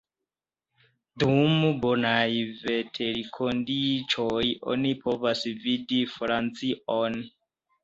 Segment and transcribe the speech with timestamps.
[1.23, 2.29] Dum bonaj
[2.63, 4.43] veterkondiĉoj
[4.75, 7.23] oni povas vidi Francion.